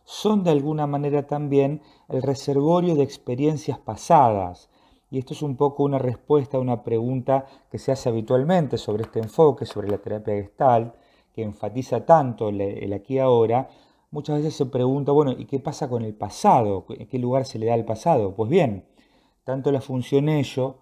son 0.05 0.43
de 0.43 0.49
alguna 0.49 0.87
manera 0.87 1.27
también 1.27 1.81
el 2.07 2.23
reservorio 2.23 2.95
de 2.95 3.03
experiencias 3.03 3.77
pasadas. 3.77 4.69
Y 5.11 5.19
esto 5.19 5.33
es 5.33 5.41
un 5.41 5.55
poco 5.55 5.83
una 5.83 5.99
respuesta 5.99 6.57
a 6.57 6.61
una 6.61 6.83
pregunta 6.83 7.45
que 7.69 7.77
se 7.79 7.91
hace 7.91 8.09
habitualmente 8.09 8.77
sobre 8.77 9.03
este 9.03 9.19
enfoque, 9.19 9.65
sobre 9.65 9.89
la 9.89 9.97
terapia 9.97 10.35
gestal, 10.35 10.93
que 11.33 11.43
enfatiza 11.43 12.05
tanto 12.05 12.49
el 12.49 12.93
aquí 12.93 13.19
ahora. 13.19 13.69
Muchas 14.11 14.37
veces 14.37 14.55
se 14.55 14.65
pregunta, 14.65 15.11
bueno, 15.11 15.31
¿y 15.31 15.45
qué 15.45 15.59
pasa 15.59 15.89
con 15.89 16.03
el 16.03 16.13
pasado? 16.13 16.85
¿En 16.89 17.07
qué 17.07 17.19
lugar 17.19 17.45
se 17.45 17.59
le 17.59 17.67
da 17.67 17.75
al 17.75 17.85
pasado? 17.85 18.33
Pues 18.35 18.49
bien, 18.49 18.85
tanto 19.49 19.71
la 19.71 19.81
función 19.81 20.29
ello 20.29 20.77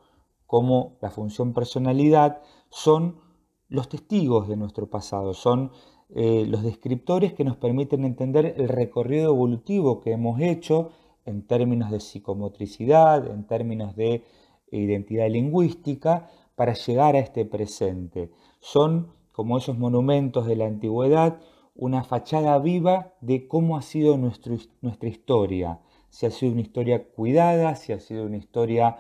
como 0.46 0.98
la 1.02 1.10
función 1.10 1.54
personalidad 1.54 2.42
son 2.70 3.22
los 3.70 3.88
testigos 3.88 4.50
de 4.50 4.58
nuestro 4.58 4.90
pasado, 4.90 5.34
son 5.34 5.72
eh, 6.14 6.46
los 6.46 6.64
descriptores 6.64 7.32
que 7.32 7.46
nos 7.46 7.56
permiten 7.56 8.04
entender 8.04 8.56
el 8.58 8.68
recorrido 8.68 9.32
evolutivo 9.32 10.02
que 10.02 10.12
hemos 10.12 10.42
hecho 10.42 10.90
en 11.24 11.48
términos 11.48 11.92
de 11.92 12.02
psicomotricidad, 12.02 13.26
en 13.32 13.48
términos 13.48 13.96
de 13.96 14.26
identidad 14.70 15.30
lingüística, 15.30 16.28
para 16.56 16.74
llegar 16.74 17.16
a 17.16 17.20
este 17.20 17.46
presente. 17.46 18.32
Son, 18.60 19.14
como 19.32 19.58
esos 19.58 19.78
monumentos 19.78 20.46
de 20.46 20.58
la 20.58 20.66
antigüedad, 20.66 21.40
una 21.74 22.04
fachada 22.04 22.60
viva 22.60 23.14
de 23.22 23.48
cómo 23.48 23.78
ha 23.78 23.82
sido 23.82 24.18
nuestra 24.18 25.08
historia, 25.08 25.80
si 26.10 26.26
ha 26.26 26.32
sido 26.32 26.52
una 26.54 26.62
historia 26.62 27.04
cuidada, 27.04 27.76
si 27.76 27.94
ha 27.94 28.00
sido 28.00 28.26
una 28.26 28.38
historia 28.38 28.98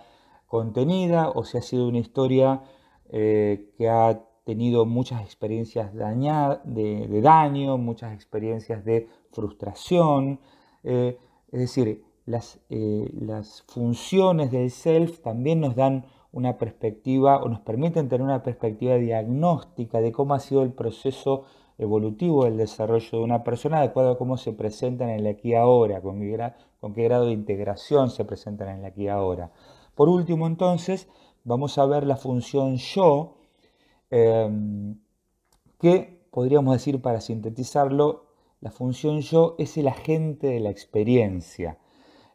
contenida 0.47 1.29
o 1.29 1.43
si 1.43 1.57
ha 1.57 1.61
sido 1.61 1.87
una 1.87 1.99
historia 1.99 2.63
eh, 3.09 3.71
que 3.77 3.89
ha 3.89 4.23
tenido 4.45 4.85
muchas 4.85 5.21
experiencias 5.21 5.93
de, 5.93 7.21
daño, 7.21 7.77
muchas 7.77 8.13
experiencias 8.13 8.85
de 8.85 9.09
frustración. 9.31 10.39
Eh, 10.83 11.17
es 11.51 11.59
decir, 11.59 12.03
las, 12.25 12.59
eh, 12.69 13.09
las 13.13 13.63
funciones 13.67 14.51
del 14.51 14.71
self 14.71 15.19
también 15.21 15.59
nos 15.59 15.75
dan 15.75 16.05
una 16.31 16.57
perspectiva 16.57 17.37
o 17.37 17.49
nos 17.49 17.61
permiten 17.61 18.09
tener 18.09 18.23
una 18.23 18.43
perspectiva 18.43 18.95
diagnóstica 18.95 19.99
de 19.99 20.11
cómo 20.11 20.33
ha 20.33 20.39
sido 20.39 20.61
el 20.63 20.71
proceso 20.71 21.43
evolutivo 21.77 22.45
del 22.45 22.57
desarrollo 22.57 23.09
de 23.11 23.23
una 23.23 23.43
persona, 23.43 23.79
de 23.79 23.87
acuerdo 23.87 24.11
a 24.11 24.17
cómo 24.17 24.37
se 24.37 24.53
presentan 24.53 25.09
en 25.09 25.19
el 25.19 25.27
aquí 25.27 25.55
ahora, 25.55 26.01
con 26.79 26.93
qué 26.93 27.03
grado 27.03 27.25
de 27.25 27.33
integración 27.33 28.09
se 28.09 28.25
presentan 28.25 28.69
en 28.69 28.79
el 28.79 28.85
aquí 28.85 29.07
ahora. 29.07 29.51
Por 29.95 30.09
último, 30.09 30.47
entonces, 30.47 31.07
vamos 31.43 31.77
a 31.77 31.85
ver 31.85 32.05
la 32.05 32.17
función 32.17 32.77
yo, 32.77 33.37
em, 34.09 34.99
que 35.79 36.27
podríamos 36.31 36.73
decir 36.73 37.01
para 37.01 37.21
sintetizarlo, 37.21 38.25
la 38.59 38.71
función 38.71 39.21
yo 39.21 39.55
es 39.57 39.77
el 39.77 39.87
agente 39.87 40.47
de 40.47 40.59
la 40.59 40.69
experiencia. 40.69 41.77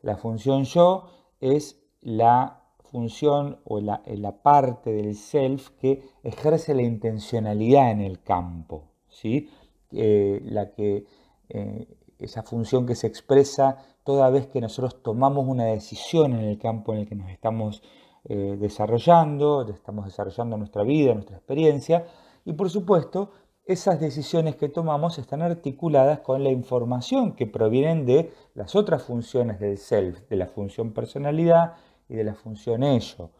La 0.03 0.17
función 0.17 0.65
yo 0.65 1.09
es 1.41 1.81
la 2.01 2.63
función 2.93 3.61
o 3.65 3.81
la, 3.81 4.03
parte 4.43 4.93
del 4.93 5.15
self 5.15 5.71
que 5.81 6.03
ejerce 6.23 6.75
la 6.75 6.83
intencionalidad 6.83 7.91
en 7.91 8.01
el 8.01 8.23
campo, 8.23 8.91
¿sí? 9.09 9.49
Eh, 9.93 10.41
la 10.45 10.73
que, 10.73 11.07
eh, 11.49 11.87
esa 12.19 12.43
función 12.43 12.87
que 12.87 12.95
se 12.95 13.07
expresa 13.07 13.79
toda 14.05 14.31
vez 14.31 14.47
que 14.47 14.61
nosotros 14.61 15.03
tomamos 15.03 15.47
una 15.47 15.65
decisión 15.65 16.33
en 16.33 16.45
el 16.45 16.59
campo 16.59 16.93
en 16.93 17.01
el 17.01 17.09
que 17.09 17.15
nos 17.15 17.31
estamos 17.31 17.83
eh, 18.25 18.57
desarrollando, 18.59 19.69
estamos 19.69 20.05
desarrollando 20.05 20.57
nuestra 20.57 20.83
vida, 20.83 21.15
nuestra 21.15 21.37
experiencia, 21.37 22.07
y 22.45 22.53
por 22.53 22.71
supuesto, 22.71 23.31
esas 23.65 24.01
decisiones 24.01 24.57
que 24.57 24.69
tomamos 24.69 25.19
están 25.19 25.41
articuladas 25.41 26.21
con 26.21 26.43
la 26.43 26.51
información 26.51 27.35
que 27.37 27.47
provienen 27.47 28.07
de 28.07 28.33
las 28.55 28.75
otras 28.75 29.05
funciones 29.05 29.61
del 29.61 29.79
self, 29.79 30.29
de 30.29 30.37
la 30.37 30.49
función 30.49 30.93
personalidad 30.93 31.75
y 32.09 32.15
de 32.15 32.25
la 32.25 32.35
función 32.35 32.83
ello. 32.83 33.31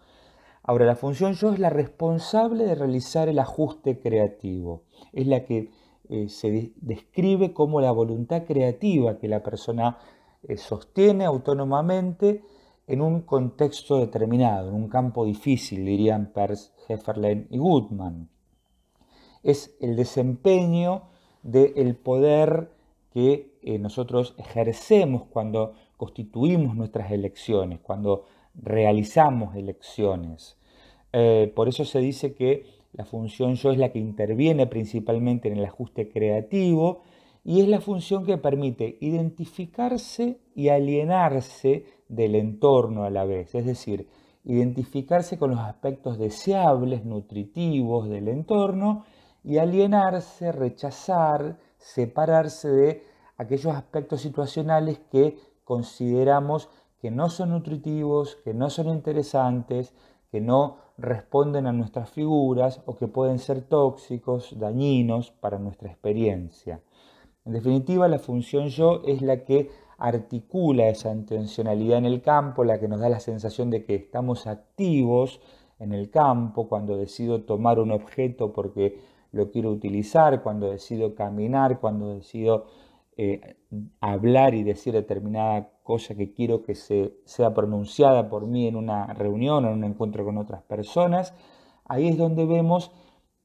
Ahora, 0.63 0.87
la 0.87 0.95
función 0.95 1.35
yo 1.35 1.53
es 1.53 1.59
la 1.59 1.71
responsable 1.71 2.65
de 2.65 2.77
realizar 2.77 3.29
el 3.29 3.41
ajuste 3.41 3.99
creativo, 3.99 4.85
es 5.13 5.27
la 5.27 5.45
que 5.45 5.71
eh, 6.09 6.29
se 6.29 6.73
describe 6.77 7.53
como 7.53 7.81
la 7.81 7.91
voluntad 7.91 8.45
creativa 8.45 9.19
que 9.19 9.27
la 9.27 9.43
persona 9.43 9.99
sostiene 10.57 11.25
autónomamente 11.25 12.43
en 12.87 13.01
un 13.01 13.23
contexto 13.23 13.99
determinado, 13.99 14.69
en 14.69 14.75
un 14.75 14.89
campo 14.89 15.25
difícil, 15.25 15.85
dirían 15.85 16.33
Peirce, 16.35 16.73
Hefferlein 16.89 17.47
y 17.51 17.59
Goodman. 17.59 18.29
Es 19.43 19.77
el 19.81 19.97
desempeño 19.97 21.03
del 21.43 21.97
poder 21.97 22.71
que 23.13 23.59
eh, 23.63 23.79
nosotros 23.79 24.35
ejercemos 24.39 25.25
cuando 25.31 25.75
constituimos 25.97 26.75
nuestras 26.75 27.13
elecciones, 27.13 27.81
cuando 27.81 28.25
realizamos 28.55 29.55
elecciones. 29.57 30.57
Eh, 31.13 31.53
por 31.55 31.69
eso 31.69 31.85
se 31.85 32.01
dice 32.01 32.35
que 32.35 32.67
la 32.93 33.05
función 33.05 33.55
yo 33.55 33.71
es 33.71 33.79
la 33.79 33.91
que 33.91 33.99
interviene 33.99 34.67
principalmente 34.67 35.49
en 35.49 35.59
el 35.59 35.65
ajuste 35.65 36.09
creativo 36.09 37.03
y 37.45 37.61
es 37.61 37.69
la 37.69 37.81
función 37.81 38.25
que 38.25 38.39
permite 38.39 38.99
identificarse 39.01 40.41
y 40.55 40.69
alienarse 40.69 41.87
del 42.09 42.35
entorno 42.37 43.05
a 43.05 43.11
la 43.11 43.25
vez, 43.25 43.55
es 43.55 43.67
decir, 43.67 44.09
identificarse 44.45 45.39
con 45.39 45.51
los 45.51 45.61
aspectos 45.61 46.19
deseables, 46.19 47.05
nutritivos 47.05 48.09
del 48.09 48.29
entorno 48.29 49.05
y 49.45 49.59
alienarse, 49.59 50.53
rechazar, 50.53 51.59
separarse 51.79 52.69
de 52.69 53.03
aquellos 53.37 53.75
aspectos 53.75 54.21
situacionales 54.21 55.01
que 55.11 55.37
consideramos 55.65 56.69
que 57.01 57.11
no 57.11 57.31
son 57.31 57.51
nutritivos, 57.51 58.37
que 58.45 58.55
no 58.55 58.71
son 58.71 58.89
interesantes, 58.89 59.93
que 60.31 60.41
no 60.41 60.77
responden 60.97 61.67
a 61.67 61.73
nuestras 61.73 62.11
figuras 62.11 62.81
o 62.87 62.97
que 62.97 63.09
pueden 63.09 63.39
ser 63.39 63.63
tóxicos, 63.63 64.57
dañinos 64.59 65.33
para 65.33 65.59
nuestra 65.59 65.91
experiencia. 65.91 66.81
En 67.45 67.53
definitiva, 67.53 68.07
la 68.09 68.19
función 68.19 68.69
yo 68.69 69.03
es 69.07 69.21
la 69.23 69.45
que 69.45 69.71
articula 69.99 70.89
esa 70.89 71.13
intencionalidad 71.13 71.99
en 71.99 72.07
el 72.07 72.23
campo, 72.23 72.65
la 72.65 72.79
que 72.79 72.89
nos 72.89 73.01
da 73.01 73.09
la 73.09 73.21
sensación 73.21 73.71
de 73.71 73.85
que 73.85 73.95
estamos 73.95 74.47
activos 74.47 75.41
en 75.79 75.93
el 75.93 76.11
campo, 76.11 76.69
cuando 76.69 76.97
decido 76.97 77.43
tomar 77.43 77.79
un 77.81 77.91
objeto 77.91 78.53
porque 78.53 79.01
lo 79.33 79.51
quiero 79.51 79.71
utilizar, 79.71 80.43
cuando 80.43 80.71
decido 80.71 81.15
caminar, 81.15 81.81
cuando 81.81 82.15
decido 82.15 82.67
eh, 83.17 83.57
hablar 84.01 84.55
y 84.55 84.63
decir 84.63 84.93
determinada 84.93 85.71
cosa 85.83 86.15
que 86.15 86.33
quiero 86.33 86.63
que 86.63 86.75
se, 86.75 87.15
sea 87.25 87.53
pronunciada 87.53 88.29
por 88.29 88.47
mí 88.47 88.69
en 88.69 88.77
una 88.77 89.07
reunión 89.15 89.65
o 89.65 89.69
en 89.69 89.75
un 89.75 89.85
encuentro 89.85 90.25
con 90.25 90.39
otras 90.39 90.63
personas. 90.63 91.35
Ahí 91.85 92.09
es 92.09 92.17
donde 92.17 92.47
vemos 92.47 92.93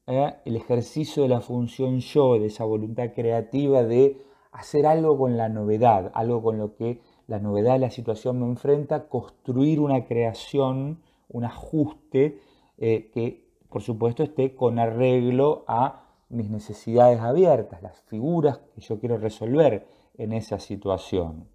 ¿eh? 0.08 0.34
el 0.44 0.56
ejercicio 0.56 1.22
de 1.22 1.28
la 1.28 1.40
función 1.40 2.00
yo, 2.00 2.38
de 2.38 2.46
esa 2.46 2.64
voluntad 2.64 3.12
creativa 3.14 3.84
de 3.84 4.20
hacer 4.50 4.86
algo 4.86 5.16
con 5.16 5.36
la 5.36 5.48
novedad, 5.48 6.10
algo 6.14 6.42
con 6.42 6.58
lo 6.58 6.74
que 6.74 7.00
la 7.26 7.38
novedad 7.38 7.74
de 7.74 7.80
la 7.80 7.90
situación 7.90 8.40
me 8.40 8.46
enfrenta, 8.46 9.08
construir 9.08 9.78
una 9.78 10.06
creación, 10.06 11.02
un 11.28 11.44
ajuste 11.44 12.40
eh, 12.78 13.10
que 13.12 13.46
por 13.68 13.82
supuesto 13.82 14.22
esté 14.22 14.54
con 14.54 14.78
arreglo 14.78 15.64
a 15.68 16.06
mis 16.30 16.50
necesidades 16.50 17.20
abiertas, 17.20 17.82
las 17.82 18.00
figuras 18.02 18.58
que 18.74 18.80
yo 18.80 18.98
quiero 18.98 19.18
resolver, 19.18 19.86
en 20.18 20.32
esa 20.32 20.58
situación. 20.58 21.48